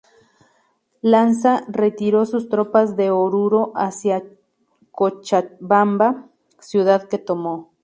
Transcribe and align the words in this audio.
Lanza 1.03 1.63
retiró 1.67 2.25
sus 2.25 2.49
tropas 2.49 2.95
de 2.95 3.11
Oruro 3.11 3.71
hacia 3.75 4.23
Cochabamba, 4.89 6.27
ciudad 6.59 7.07
que 7.07 7.19
tomó. 7.19 7.69